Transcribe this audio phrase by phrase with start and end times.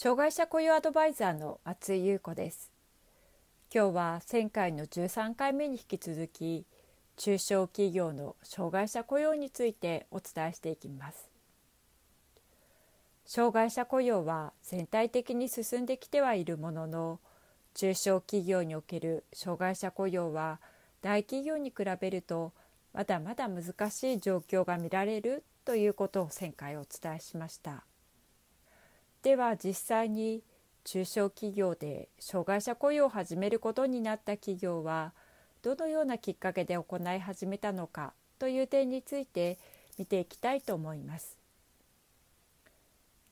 [0.00, 2.70] 障害者雇用アドバイザーの松井優子です
[3.74, 6.64] 今日は前回の13回目に引き続き
[7.16, 11.28] 中小企業の障害者雇用についてお伝えしていきます
[13.26, 17.18] 障害者雇用は全体的に進んできてはいるものの
[17.74, 20.60] 中小企業における障害者雇用は
[21.02, 22.52] 大企業に比べると
[22.94, 27.87] まだまだ難しい状況が見られるということを前回お伝えしました。
[29.22, 30.42] では実際に
[30.84, 35.12] 中小企業で障害者雇用を始めることになった企業は
[35.62, 39.58] どのようなきっかけで行い始めたのかという点について
[39.98, 41.36] 見ていきたいと思います。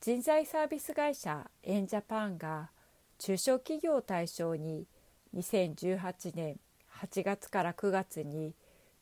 [0.00, 2.70] 人材サービス会社エンジャパンが
[3.18, 4.86] 中小企業を対象に
[5.34, 6.60] 2018年
[7.00, 8.54] 8月から9月に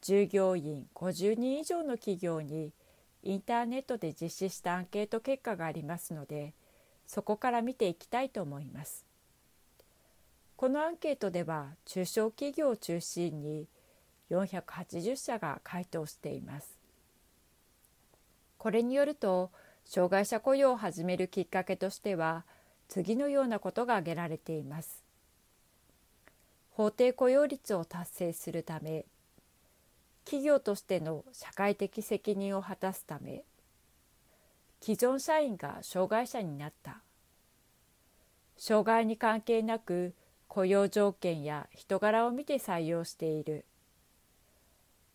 [0.00, 2.72] 従業員50人以上の企業に
[3.22, 6.54] インターネットで実施したアンケート結果がありますので
[7.08, 9.04] そこから見ていきたいと思います。
[10.56, 13.66] このアンケートでは中小企業を中心に
[14.30, 16.78] 480社が回答しています。
[18.58, 19.50] これによると
[19.86, 22.44] 障害者雇用を始めるきっかけとしては
[22.88, 25.02] 次のようなことが挙げられています。
[26.72, 29.06] 法定雇用率を達成するため
[30.24, 33.44] 企業としての社会的責任を果たすため
[34.80, 37.02] 既存社員が障害者になった。
[38.56, 40.14] 障害に関係なく
[40.48, 43.64] 雇用条件や人柄を見て採用している。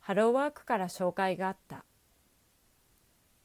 [0.00, 1.84] ハローワークから紹介があった。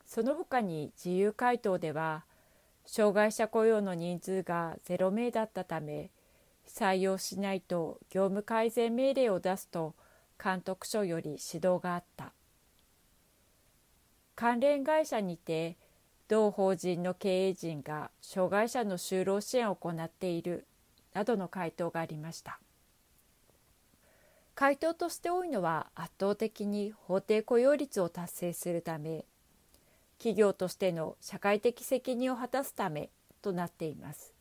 [0.05, 2.25] その他に自由回答では
[2.85, 6.11] 障害者雇用の人数が0名だったため
[6.67, 9.95] 採用しないと業務改善命令を出すと
[10.41, 12.33] 監督署より指導があった。
[14.35, 15.77] 関連会社にて
[16.31, 20.65] 同法人の経営陣が障害者の就労支援を行っている
[21.13, 22.61] などの回答がありました。
[24.55, 29.25] 回答として多いのは圧倒的に法定雇用率を達成するため
[30.19, 33.09] 企業としての社会的責任を果たすため
[33.41, 34.33] となっています。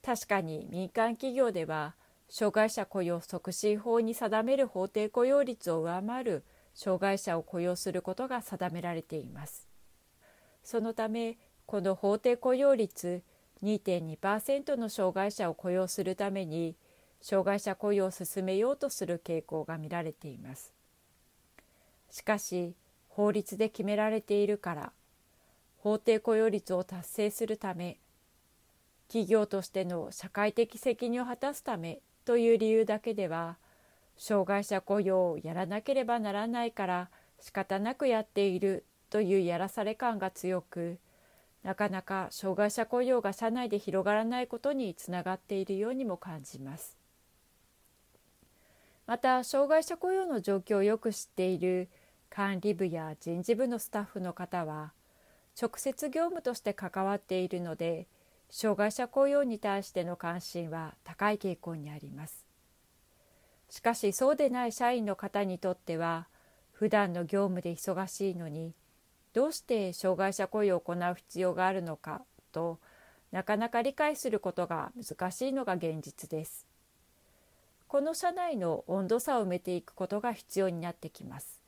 [0.00, 1.96] 確かに民間企業では
[2.28, 9.66] 障害者雇用促進法に定める法定雇用率を上回る障害者を雇用することが定められています。
[10.66, 13.22] そのためこの法定雇用率
[13.62, 16.74] 2.2%の障害者を雇用するために
[17.22, 20.74] 障害者雇用を進めようとする傾向が見られています。
[22.10, 22.74] しかし
[23.08, 24.92] 法律で決められているから
[25.78, 27.98] 法定雇用率を達成するため
[29.06, 33.56] 企業としての社会的責任を果たすためという理由だけでは
[34.16, 37.10] 障害者雇用をやらなければならないから
[37.40, 40.98] 仕方なくやっているというやらされ感が強く
[41.62, 46.96] なかなか障害者雇用が社内で広がらないことにつながっているようにも感じます。
[49.06, 51.88] また障害者雇用の状況をよく知っている
[52.28, 54.92] 管理部や人事部のスタッフの方は
[55.60, 58.06] 直接業務として関わっているので
[58.50, 62.46] 障害者雇用に対しての関心は高い傾向にあります。
[63.70, 66.28] しかしそうでない社員の方にとっては
[66.72, 68.74] 普段の業務で忙しいのに
[69.36, 72.22] どうして障害者雇用を行う必要があるのか
[72.52, 72.80] と
[73.32, 76.66] なかなか理解することが難しいのが現実です。
[77.86, 81.60] この社内の温度差を埋めていくことが必要になってきます。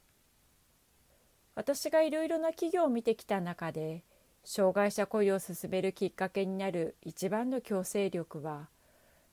[1.56, 4.02] 私がいろいろな企業を見てきた中で
[4.44, 8.70] 障害者雇用を進めるきっかけになる一番の強制力は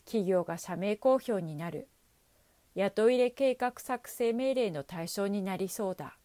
[0.04, 1.88] 企業が社名公表になる
[2.74, 6.18] 雇い入れ計画作成命令の対象になりそうだ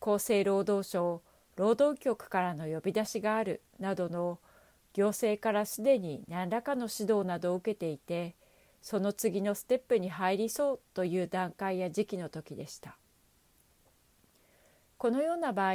[0.00, 1.22] 厚生労働省
[1.56, 4.38] 労働局からの呼び出しがあるなどの
[4.94, 8.34] 行政からすでに何らかの指導などを受けていて
[8.82, 12.96] その次のステップに入りそうという段階や時期の時でした
[14.96, 15.74] このような場合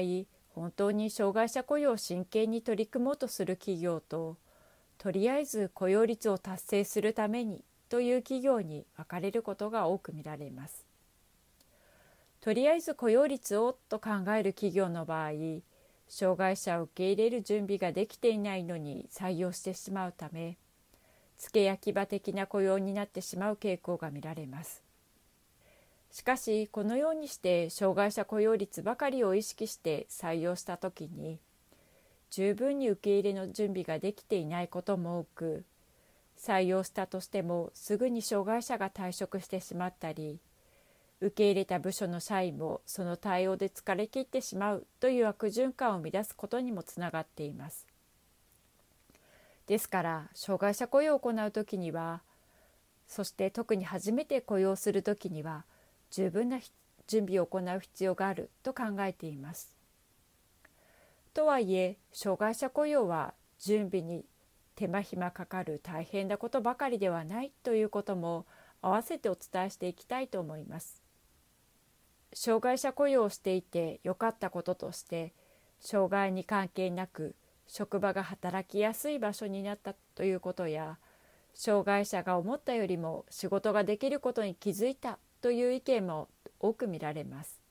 [0.49, 4.37] 本当に障害者雇用を真剣に取り組もうとする企業と
[4.97, 10.84] とりあえず雇用率を達成するためにという企業に分かれることが多く見られます。
[12.45, 15.31] とりあえず雇用率をと考える企業の場合
[16.07, 20.59] 障害者を受け入れる準備ができていないのに採用してしまうため
[21.39, 24.83] 付け焼き場的な雇用になってしまう傾向が見られます。
[26.11, 31.39] しかしこのようにして障害者雇用率ばかりを意識して採用した時に
[32.29, 35.65] 十分に受け入れの準備ができていないことも多く
[36.37, 40.37] 採用したとしてもすぐに障害者が退職してしまったり
[41.21, 47.87] 受け入れた部署の社員もその対応で疲れ切ってしまうという悪循環を乱すことにもつながっています。
[49.67, 52.21] ですから障害者雇用を行う時には
[53.07, 55.65] そして特に初めて雇用する時には
[56.11, 56.59] 十分な
[57.07, 59.75] 準備を行う必要があると考えています。
[61.33, 64.25] とはいえ障害者雇用は準備に
[64.75, 68.45] 手間暇かかる大変なことばかりではないということも
[68.81, 71.04] 併せてお伝えしていきたいと思います。
[72.37, 75.33] 障害者雇用をしていて良かったこととして
[75.79, 77.33] 障害に関係なく
[77.65, 80.97] 職場が働きやすい場所になったということや
[81.53, 86.27] 障害者が思ったよりも仕事ができることに気づいたという意見も
[86.59, 87.61] 多く見られます。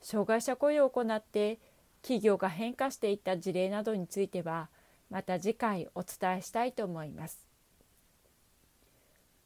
[0.00, 1.60] 障害者雇用を行って
[2.02, 4.68] 企業が変化していった事例などについては
[5.10, 7.38] また次回お伝えしたいと思います。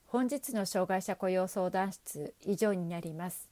[0.07, 3.52] 本日の障害者雇用相談室以上になります。